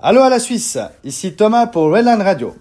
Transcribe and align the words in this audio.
Allô 0.00 0.20
à 0.20 0.30
la 0.30 0.38
Suisse, 0.38 0.78
ici 1.02 1.34
Thomas 1.34 1.66
pour 1.66 1.92
Redline 1.92 2.22
Radio. 2.22 2.54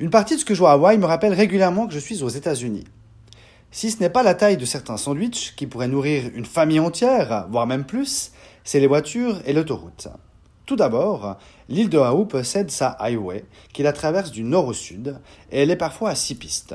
Une 0.00 0.10
partie 0.10 0.34
de 0.34 0.40
ce 0.40 0.44
que 0.44 0.52
je 0.52 0.58
vois 0.58 0.72
à 0.72 0.74
Hawaï 0.74 0.98
me 0.98 1.06
rappelle 1.06 1.32
régulièrement 1.32 1.86
que 1.86 1.94
je 1.94 1.98
suis 1.98 2.22
aux 2.22 2.28
États-Unis. 2.28 2.84
Si 3.70 3.90
ce 3.90 4.00
n'est 4.00 4.10
pas 4.10 4.22
la 4.22 4.34
taille 4.34 4.58
de 4.58 4.66
certains 4.66 4.98
sandwichs 4.98 5.54
qui 5.56 5.66
pourraient 5.66 5.88
nourrir 5.88 6.24
une 6.34 6.44
famille 6.44 6.78
entière, 6.78 7.46
voire 7.48 7.66
même 7.66 7.86
plus, 7.86 8.32
c'est 8.64 8.80
les 8.80 8.86
voitures 8.86 9.40
et 9.46 9.54
l'autoroute. 9.54 10.08
Tout 10.66 10.76
d'abord, 10.76 11.38
l'île 11.70 11.88
de 11.88 11.96
Oahu 11.96 12.26
possède 12.26 12.70
sa 12.70 12.88
highway 13.00 13.46
qui 13.72 13.82
la 13.82 13.94
traverse 13.94 14.30
du 14.30 14.44
nord 14.44 14.66
au 14.66 14.74
sud 14.74 15.18
et 15.50 15.62
elle 15.62 15.70
est 15.70 15.76
parfois 15.76 16.10
à 16.10 16.14
six 16.14 16.34
pistes. 16.34 16.74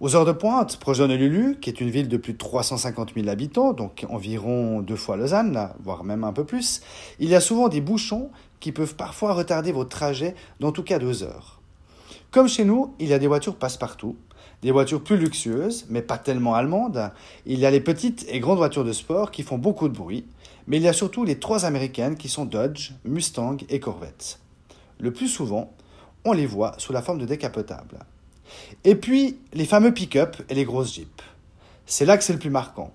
Aux 0.00 0.16
heures 0.16 0.24
de 0.24 0.32
pointe, 0.32 0.76
proche 0.78 0.98
Honolulu, 0.98 1.56
qui 1.60 1.70
est 1.70 1.80
une 1.80 1.88
ville 1.88 2.08
de 2.08 2.16
plus 2.16 2.32
de 2.32 2.38
350 2.38 3.12
000 3.14 3.28
habitants, 3.28 3.72
donc 3.72 4.04
environ 4.10 4.80
deux 4.80 4.96
fois 4.96 5.16
Lausanne, 5.16 5.70
voire 5.84 6.02
même 6.02 6.24
un 6.24 6.32
peu 6.32 6.44
plus, 6.44 6.80
il 7.20 7.28
y 7.28 7.36
a 7.36 7.40
souvent 7.40 7.68
des 7.68 7.80
bouchons 7.80 8.30
qui 8.58 8.72
peuvent 8.72 8.96
parfois 8.96 9.34
retarder 9.34 9.70
votre 9.70 9.90
trajet 9.90 10.34
d'en 10.58 10.72
tout 10.72 10.82
cas 10.82 10.98
deux 10.98 11.22
heures. 11.22 11.60
Comme 12.32 12.48
chez 12.48 12.64
nous, 12.64 12.92
il 12.98 13.06
y 13.06 13.12
a 13.12 13.20
des 13.20 13.28
voitures 13.28 13.54
passe-partout, 13.54 14.16
des 14.62 14.72
voitures 14.72 15.04
plus 15.04 15.16
luxueuses, 15.16 15.86
mais 15.88 16.02
pas 16.02 16.18
tellement 16.18 16.54
allemandes. 16.54 17.12
Il 17.46 17.60
y 17.60 17.66
a 17.66 17.70
les 17.70 17.80
petites 17.80 18.26
et 18.28 18.40
grandes 18.40 18.58
voitures 18.58 18.84
de 18.84 18.92
sport 18.92 19.30
qui 19.30 19.44
font 19.44 19.58
beaucoup 19.58 19.88
de 19.88 19.96
bruit, 19.96 20.26
mais 20.66 20.78
il 20.78 20.82
y 20.82 20.88
a 20.88 20.92
surtout 20.92 21.24
les 21.24 21.38
trois 21.38 21.66
américaines 21.66 22.16
qui 22.16 22.28
sont 22.28 22.46
Dodge, 22.46 22.90
Mustang 23.04 23.58
et 23.68 23.78
Corvette. 23.78 24.40
Le 24.98 25.12
plus 25.12 25.28
souvent, 25.28 25.72
on 26.24 26.32
les 26.32 26.46
voit 26.46 26.74
sous 26.78 26.92
la 26.92 27.00
forme 27.02 27.18
de 27.18 27.26
décapotables. 27.26 28.00
Et 28.84 28.94
puis, 28.94 29.38
les 29.52 29.64
fameux 29.64 29.92
pick-up 29.92 30.36
et 30.48 30.54
les 30.54 30.64
grosses 30.64 30.94
jeeps. 30.94 31.24
C'est 31.86 32.04
là 32.04 32.16
que 32.16 32.24
c'est 32.24 32.32
le 32.32 32.38
plus 32.38 32.50
marquant. 32.50 32.92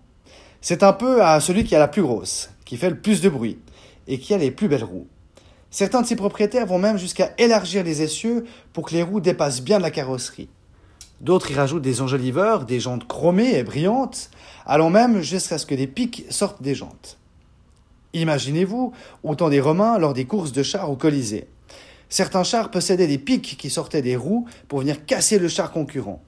C'est 0.61 0.83
un 0.83 0.93
peu 0.93 1.23
à 1.23 1.39
celui 1.39 1.63
qui 1.63 1.75
a 1.75 1.79
la 1.79 1.87
plus 1.87 2.01
grosse, 2.01 2.49
qui 2.65 2.77
fait 2.77 2.89
le 2.89 2.99
plus 2.99 3.21
de 3.21 3.29
bruit, 3.29 3.59
et 4.07 4.19
qui 4.19 4.33
a 4.33 4.37
les 4.37 4.51
plus 4.51 4.67
belles 4.67 4.83
roues. 4.83 5.07
Certains 5.71 6.01
de 6.01 6.07
ses 6.07 6.15
propriétaires 6.15 6.65
vont 6.65 6.79
même 6.79 6.97
jusqu'à 6.97 7.31
élargir 7.37 7.83
les 7.83 8.01
essieux 8.01 8.45
pour 8.73 8.85
que 8.87 8.93
les 8.93 9.03
roues 9.03 9.21
dépassent 9.21 9.61
bien 9.61 9.79
la 9.79 9.91
carrosserie. 9.91 10.49
D'autres 11.21 11.51
y 11.51 11.53
rajoutent 11.53 11.83
des 11.83 12.01
enjoliveurs, 12.01 12.65
des 12.65 12.79
jantes 12.79 13.07
chromées 13.07 13.57
et 13.57 13.63
brillantes, 13.63 14.31
allant 14.65 14.89
même 14.89 15.21
jusqu'à 15.21 15.57
ce 15.57 15.65
que 15.65 15.75
des 15.75 15.87
pics 15.87 16.25
sortent 16.29 16.61
des 16.61 16.75
jantes. 16.75 17.17
Imaginez-vous 18.13 18.93
autant 19.23 19.49
des 19.49 19.59
Romains 19.59 19.99
lors 19.99 20.13
des 20.13 20.25
courses 20.25 20.51
de 20.51 20.63
chars 20.63 20.89
au 20.89 20.95
Colisée. 20.95 21.47
Certains 22.09 22.43
chars 22.43 22.71
possédaient 22.71 23.07
des 23.07 23.19
pics 23.19 23.55
qui 23.57 23.69
sortaient 23.69 24.01
des 24.01 24.15
roues 24.15 24.47
pour 24.67 24.79
venir 24.79 25.05
casser 25.05 25.37
le 25.37 25.47
char 25.47 25.71
concurrent. 25.71 26.21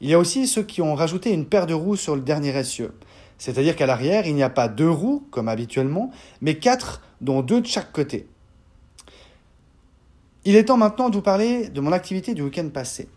Il 0.00 0.10
y 0.10 0.14
a 0.14 0.18
aussi 0.18 0.46
ceux 0.46 0.64
qui 0.64 0.82
ont 0.82 0.94
rajouté 0.94 1.30
une 1.30 1.46
paire 1.46 1.66
de 1.66 1.74
roues 1.74 1.96
sur 1.96 2.16
le 2.16 2.22
dernier 2.22 2.54
essieu. 2.56 2.92
C'est-à-dire 3.38 3.76
qu'à 3.76 3.86
l'arrière, 3.86 4.26
il 4.26 4.34
n'y 4.34 4.42
a 4.42 4.50
pas 4.50 4.68
deux 4.68 4.90
roues, 4.90 5.26
comme 5.30 5.48
habituellement, 5.48 6.10
mais 6.40 6.56
quatre, 6.56 7.02
dont 7.20 7.42
deux 7.42 7.60
de 7.60 7.66
chaque 7.66 7.92
côté. 7.92 8.26
Il 10.44 10.56
est 10.56 10.64
temps 10.64 10.76
maintenant 10.76 11.10
de 11.10 11.16
vous 11.16 11.22
parler 11.22 11.68
de 11.68 11.80
mon 11.80 11.92
activité 11.92 12.34
du 12.34 12.42
week-end 12.42 12.68
passé. 12.68 13.08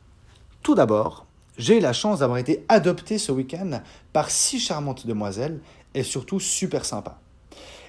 Tout 0.61 0.75
d'abord, 0.75 1.25
j'ai 1.57 1.77
eu 1.77 1.81
la 1.81 1.93
chance 1.93 2.19
d'avoir 2.19 2.37
été 2.37 2.63
adopté 2.69 3.17
ce 3.17 3.31
week-end 3.31 3.81
par 4.13 4.29
six 4.29 4.59
charmantes 4.59 5.05
demoiselles 5.05 5.59
et 5.93 6.03
surtout 6.03 6.39
super 6.39 6.85
sympas. 6.85 7.19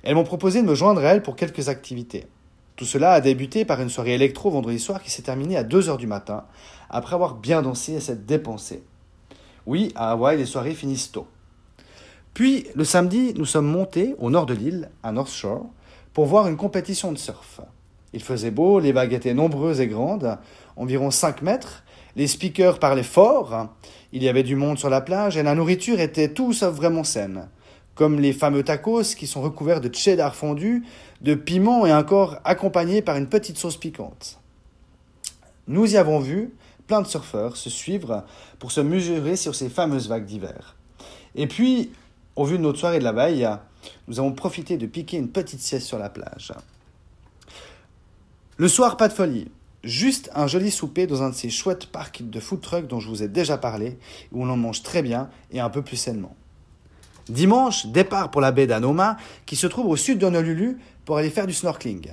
Elles 0.02 0.14
m'ont 0.14 0.24
proposé 0.24 0.62
de 0.62 0.66
me 0.66 0.74
joindre 0.74 1.02
à 1.02 1.04
elles 1.04 1.22
pour 1.22 1.36
quelques 1.36 1.68
activités. 1.68 2.26
Tout 2.80 2.86
cela 2.86 3.12
a 3.12 3.20
débuté 3.20 3.66
par 3.66 3.82
une 3.82 3.90
soirée 3.90 4.14
électro 4.14 4.48
vendredi 4.50 4.78
soir 4.78 5.02
qui 5.02 5.10
s'est 5.10 5.20
terminée 5.20 5.58
à 5.58 5.64
2h 5.64 5.98
du 5.98 6.06
matin, 6.06 6.44
après 6.88 7.14
avoir 7.14 7.34
bien 7.34 7.60
dansé 7.60 7.92
et 7.92 8.00
s'être 8.00 8.24
dépensé. 8.24 8.82
Oui, 9.66 9.92
à 9.94 10.12
Hawaï, 10.12 10.38
les 10.38 10.46
soirées 10.46 10.72
finissent 10.72 11.12
tôt. 11.12 11.26
Puis, 12.32 12.68
le 12.74 12.84
samedi, 12.84 13.34
nous 13.36 13.44
sommes 13.44 13.66
montés 13.66 14.14
au 14.18 14.30
nord 14.30 14.46
de 14.46 14.54
l'île, 14.54 14.88
à 15.02 15.12
North 15.12 15.30
Shore, 15.30 15.66
pour 16.14 16.24
voir 16.24 16.48
une 16.48 16.56
compétition 16.56 17.12
de 17.12 17.18
surf. 17.18 17.60
Il 18.14 18.22
faisait 18.22 18.50
beau, 18.50 18.80
les 18.80 18.92
vagues 18.92 19.12
étaient 19.12 19.34
nombreuses 19.34 19.82
et 19.82 19.86
grandes, 19.86 20.38
environ 20.76 21.10
5 21.10 21.42
mètres, 21.42 21.84
les 22.16 22.28
speakers 22.28 22.78
parlaient 22.78 23.02
fort, 23.02 23.68
il 24.14 24.22
y 24.22 24.28
avait 24.30 24.42
du 24.42 24.56
monde 24.56 24.78
sur 24.78 24.88
la 24.88 25.02
plage 25.02 25.36
et 25.36 25.42
la 25.42 25.54
nourriture 25.54 26.00
était 26.00 26.32
tout 26.32 26.54
sauf 26.54 26.74
vraiment 26.74 27.04
saine 27.04 27.50
comme 28.00 28.18
les 28.18 28.32
fameux 28.32 28.62
tacos 28.62 29.14
qui 29.14 29.26
sont 29.26 29.42
recouverts 29.42 29.82
de 29.82 29.94
cheddar 29.94 30.34
fondu, 30.34 30.84
de 31.20 31.34
piment 31.34 31.84
et 31.84 31.92
encore 31.92 32.38
accompagnés 32.44 33.02
par 33.02 33.18
une 33.18 33.26
petite 33.26 33.58
sauce 33.58 33.76
piquante. 33.76 34.40
Nous 35.68 35.92
y 35.92 35.98
avons 35.98 36.18
vu 36.18 36.54
plein 36.86 37.02
de 37.02 37.06
surfeurs 37.06 37.58
se 37.58 37.68
suivre 37.68 38.24
pour 38.58 38.72
se 38.72 38.80
mesurer 38.80 39.36
sur 39.36 39.54
ces 39.54 39.68
fameuses 39.68 40.08
vagues 40.08 40.24
d'hiver. 40.24 40.76
Et 41.34 41.46
puis, 41.46 41.92
au 42.36 42.46
vu 42.46 42.56
de 42.56 42.62
notre 42.62 42.78
soirée 42.78 43.00
de 43.00 43.04
la 43.04 43.12
veille, 43.12 43.46
nous 44.08 44.18
avons 44.18 44.32
profité 44.32 44.78
de 44.78 44.86
piquer 44.86 45.18
une 45.18 45.28
petite 45.28 45.60
sieste 45.60 45.86
sur 45.86 45.98
la 45.98 46.08
plage. 46.08 46.54
Le 48.56 48.68
soir, 48.68 48.96
pas 48.96 49.08
de 49.08 49.12
folie. 49.12 49.50
Juste 49.84 50.30
un 50.34 50.46
joli 50.46 50.70
souper 50.70 51.06
dans 51.06 51.22
un 51.22 51.28
de 51.28 51.34
ces 51.34 51.50
chouettes 51.50 51.84
parcs 51.84 52.22
de 52.22 52.40
food 52.40 52.62
truck 52.62 52.86
dont 52.86 52.98
je 52.98 53.10
vous 53.10 53.22
ai 53.22 53.28
déjà 53.28 53.58
parlé, 53.58 53.98
où 54.32 54.42
on 54.42 54.48
en 54.48 54.56
mange 54.56 54.82
très 54.82 55.02
bien 55.02 55.28
et 55.50 55.60
un 55.60 55.68
peu 55.68 55.82
plus 55.82 55.98
sainement. 55.98 56.34
Dimanche, 57.30 57.86
départ 57.86 58.30
pour 58.30 58.40
la 58.40 58.52
baie 58.52 58.66
d'Anoma, 58.66 59.16
qui 59.46 59.56
se 59.56 59.66
trouve 59.66 59.86
au 59.86 59.96
sud 59.96 60.18
d'Honolulu, 60.18 60.78
pour 61.04 61.16
aller 61.16 61.30
faire 61.30 61.46
du 61.46 61.54
snorkeling. 61.54 62.10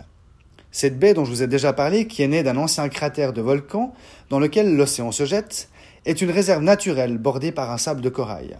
Cette 0.71 0.99
baie 0.99 1.13
dont 1.13 1.25
je 1.25 1.31
vous 1.31 1.43
ai 1.43 1.47
déjà 1.47 1.73
parlé, 1.73 2.07
qui 2.07 2.23
est 2.23 2.27
née 2.27 2.43
d'un 2.43 2.57
ancien 2.57 2.87
cratère 2.89 3.33
de 3.33 3.41
volcan 3.41 3.93
dans 4.29 4.39
lequel 4.39 4.75
l'océan 4.75 5.11
se 5.11 5.25
jette, 5.25 5.69
est 6.05 6.21
une 6.21 6.31
réserve 6.31 6.63
naturelle 6.63 7.17
bordée 7.17 7.51
par 7.51 7.71
un 7.71 7.77
sable 7.77 8.01
de 8.01 8.09
corail. 8.09 8.57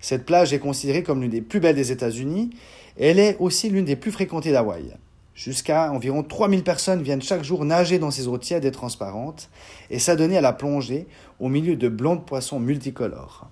Cette 0.00 0.24
plage 0.24 0.52
est 0.52 0.58
considérée 0.58 1.02
comme 1.02 1.20
l'une 1.20 1.30
des 1.30 1.42
plus 1.42 1.60
belles 1.60 1.76
des 1.76 1.92
États-Unis 1.92 2.50
et 2.96 3.08
elle 3.08 3.18
est 3.18 3.36
aussi 3.38 3.68
l'une 3.68 3.84
des 3.84 3.96
plus 3.96 4.12
fréquentées 4.12 4.52
d'Hawaï. 4.52 4.94
Jusqu'à 5.34 5.90
environ 5.92 6.22
3000 6.22 6.62
personnes 6.62 7.02
viennent 7.02 7.22
chaque 7.22 7.44
jour 7.44 7.64
nager 7.64 7.98
dans 7.98 8.10
ces 8.10 8.28
eaux 8.28 8.38
tièdes 8.38 8.64
et 8.64 8.72
transparentes 8.72 9.48
et 9.90 9.98
s'adonner 9.98 10.36
à 10.36 10.42
la 10.42 10.52
plongée 10.52 11.06
au 11.38 11.48
milieu 11.48 11.76
de 11.76 11.88
blondes 11.88 12.26
poissons 12.26 12.60
multicolores. 12.60 13.48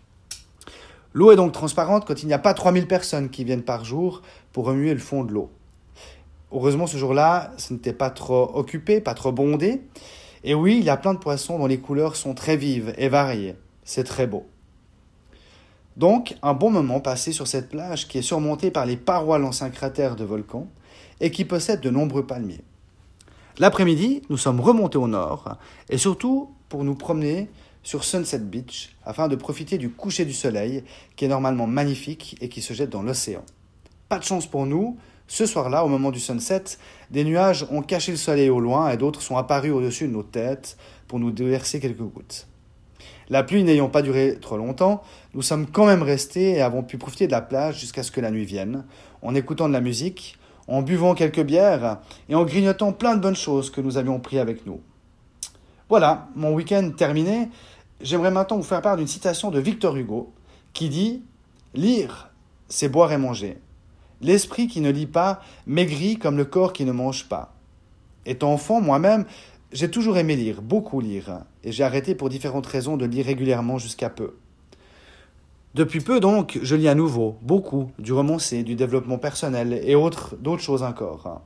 L'eau 1.14 1.32
est 1.32 1.36
donc 1.36 1.52
transparente 1.52 2.06
quand 2.06 2.22
il 2.22 2.26
n'y 2.26 2.34
a 2.34 2.38
pas 2.38 2.54
3000 2.54 2.86
personnes 2.86 3.30
qui 3.30 3.44
viennent 3.44 3.62
par 3.62 3.84
jour 3.84 4.22
pour 4.52 4.66
remuer 4.66 4.92
le 4.92 5.00
fond 5.00 5.24
de 5.24 5.32
l'eau. 5.32 5.50
Heureusement, 6.52 6.86
ce 6.86 6.96
jour-là, 6.96 7.52
ce 7.56 7.72
n'était 7.72 7.92
pas 7.92 8.10
trop 8.10 8.50
occupé, 8.54 9.00
pas 9.00 9.14
trop 9.14 9.32
bondé. 9.32 9.82
Et 10.44 10.54
oui, 10.54 10.76
il 10.78 10.84
y 10.84 10.90
a 10.90 10.96
plein 10.96 11.14
de 11.14 11.18
poissons 11.18 11.58
dont 11.58 11.66
les 11.66 11.78
couleurs 11.78 12.16
sont 12.16 12.34
très 12.34 12.56
vives 12.56 12.94
et 12.96 13.08
variées. 13.08 13.56
C'est 13.84 14.04
très 14.04 14.26
beau. 14.26 14.46
Donc, 15.96 16.36
un 16.42 16.54
bon 16.54 16.70
moment 16.70 17.00
passé 17.00 17.32
sur 17.32 17.48
cette 17.48 17.68
plage 17.68 18.06
qui 18.06 18.18
est 18.18 18.22
surmontée 18.22 18.70
par 18.70 18.86
les 18.86 18.96
parois 18.96 19.38
l'ancien 19.38 19.68
cratère 19.68 20.14
de 20.14 20.24
volcan 20.24 20.68
et 21.20 21.30
qui 21.30 21.44
possède 21.44 21.80
de 21.80 21.90
nombreux 21.90 22.24
palmiers. 22.24 22.62
L'après-midi, 23.58 24.22
nous 24.30 24.36
sommes 24.36 24.60
remontés 24.60 24.98
au 24.98 25.08
nord 25.08 25.56
et 25.90 25.98
surtout 25.98 26.54
pour 26.68 26.84
nous 26.84 26.94
promener 26.94 27.50
sur 27.82 28.04
Sunset 28.04 28.40
Beach 28.40 28.96
afin 29.04 29.28
de 29.28 29.36
profiter 29.36 29.78
du 29.78 29.90
coucher 29.90 30.24
du 30.24 30.32
soleil 30.32 30.84
qui 31.16 31.24
est 31.24 31.28
normalement 31.28 31.66
magnifique 31.66 32.36
et 32.40 32.48
qui 32.48 32.62
se 32.62 32.74
jette 32.74 32.90
dans 32.90 33.02
l'océan. 33.02 33.44
Pas 34.08 34.18
de 34.18 34.24
chance 34.24 34.46
pour 34.46 34.66
nous, 34.66 34.96
ce 35.26 35.44
soir-là, 35.44 35.84
au 35.84 35.88
moment 35.88 36.10
du 36.10 36.20
sunset, 36.20 36.64
des 37.10 37.22
nuages 37.22 37.66
ont 37.70 37.82
caché 37.82 38.12
le 38.12 38.16
soleil 38.16 38.48
au 38.48 38.60
loin 38.60 38.88
et 38.90 38.96
d'autres 38.96 39.20
sont 39.20 39.36
apparus 39.36 39.72
au-dessus 39.72 40.08
de 40.08 40.12
nos 40.12 40.22
têtes 40.22 40.78
pour 41.06 41.18
nous 41.18 41.30
déverser 41.30 41.80
quelques 41.80 41.98
gouttes. 41.98 42.46
La 43.28 43.42
pluie 43.42 43.62
n'ayant 43.62 43.90
pas 43.90 44.00
duré 44.00 44.38
trop 44.40 44.56
longtemps, 44.56 45.02
nous 45.34 45.42
sommes 45.42 45.66
quand 45.66 45.84
même 45.84 46.02
restés 46.02 46.52
et 46.52 46.62
avons 46.62 46.82
pu 46.82 46.96
profiter 46.96 47.26
de 47.26 47.32
la 47.32 47.42
plage 47.42 47.78
jusqu'à 47.78 48.02
ce 48.02 48.10
que 48.10 48.22
la 48.22 48.30
nuit 48.30 48.46
vienne, 48.46 48.86
en 49.20 49.34
écoutant 49.34 49.68
de 49.68 49.74
la 49.74 49.82
musique, 49.82 50.38
en 50.66 50.80
buvant 50.80 51.14
quelques 51.14 51.42
bières 51.42 51.98
et 52.30 52.34
en 52.34 52.44
grignotant 52.44 52.92
plein 52.92 53.14
de 53.14 53.20
bonnes 53.20 53.36
choses 53.36 53.70
que 53.70 53.82
nous 53.82 53.98
avions 53.98 54.20
pris 54.20 54.38
avec 54.38 54.64
nous. 54.64 54.80
Voilà, 55.88 56.28
mon 56.34 56.52
week-end 56.52 56.90
terminé, 56.94 57.48
j'aimerais 58.02 58.30
maintenant 58.30 58.58
vous 58.58 58.62
faire 58.62 58.82
part 58.82 58.98
d'une 58.98 59.06
citation 59.06 59.50
de 59.50 59.58
Victor 59.58 59.96
Hugo 59.96 60.32
qui 60.74 60.90
dit 60.90 61.22
Lire, 61.72 62.30
c'est 62.68 62.90
boire 62.90 63.10
et 63.12 63.16
manger. 63.16 63.56
L'esprit 64.20 64.66
qui 64.66 64.82
ne 64.82 64.90
lit 64.90 65.06
pas 65.06 65.40
maigrit 65.66 66.18
comme 66.18 66.36
le 66.36 66.44
corps 66.44 66.74
qui 66.74 66.84
ne 66.84 66.92
mange 66.92 67.28
pas. 67.28 67.54
Étant 68.26 68.52
enfant, 68.52 68.82
moi-même, 68.82 69.24
j'ai 69.72 69.90
toujours 69.90 70.18
aimé 70.18 70.36
lire, 70.36 70.60
beaucoup 70.60 71.00
lire, 71.00 71.44
et 71.64 71.72
j'ai 71.72 71.84
arrêté 71.84 72.14
pour 72.14 72.28
différentes 72.28 72.66
raisons 72.66 72.98
de 72.98 73.06
lire 73.06 73.24
régulièrement 73.24 73.78
jusqu'à 73.78 74.10
peu. 74.10 74.34
Depuis 75.74 76.00
peu 76.00 76.20
donc, 76.20 76.58
je 76.62 76.74
lis 76.74 76.88
à 76.88 76.94
nouveau, 76.94 77.36
beaucoup, 77.40 77.90
du 77.98 78.12
romancé, 78.12 78.62
du 78.62 78.74
développement 78.74 79.18
personnel 79.18 79.80
et 79.82 79.94
autres, 79.94 80.36
d'autres 80.36 80.62
choses 80.62 80.82
encore. 80.82 81.40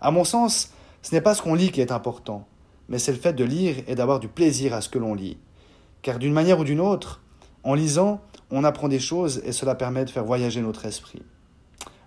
À 0.00 0.10
mon 0.10 0.24
sens, 0.24 0.72
ce 1.02 1.14
n'est 1.14 1.20
pas 1.20 1.34
ce 1.34 1.42
qu'on 1.42 1.54
lit 1.54 1.70
qui 1.70 1.80
est 1.80 1.92
important, 1.92 2.46
mais 2.90 2.98
c'est 2.98 3.12
le 3.12 3.18
fait 3.18 3.32
de 3.32 3.44
lire 3.44 3.76
et 3.86 3.94
d'avoir 3.94 4.20
du 4.20 4.28
plaisir 4.28 4.74
à 4.74 4.82
ce 4.82 4.90
que 4.90 4.98
l'on 4.98 5.14
lit 5.14 5.38
car 6.02 6.18
d'une 6.18 6.32
manière 6.32 6.58
ou 6.58 6.64
d'une 6.64 6.80
autre, 6.80 7.20
en 7.62 7.74
lisant, 7.74 8.20
on 8.50 8.64
apprend 8.64 8.88
des 8.88 8.98
choses 8.98 9.42
et 9.44 9.52
cela 9.52 9.74
permet 9.74 10.04
de 10.04 10.10
faire 10.10 10.24
voyager 10.24 10.60
notre 10.60 10.86
esprit. 10.86 11.22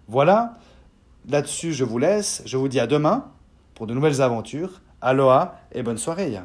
Voilà, 0.07 0.55
là-dessus 1.29 1.73
je 1.73 1.83
vous 1.83 1.97
laisse, 1.97 2.41
je 2.45 2.57
vous 2.57 2.67
dis 2.67 2.79
à 2.79 2.87
demain 2.87 3.31
pour 3.75 3.87
de 3.87 3.93
nouvelles 3.93 4.21
aventures. 4.21 4.81
Aloha 5.01 5.59
et 5.73 5.83
bonne 5.83 5.97
soirée. 5.97 6.39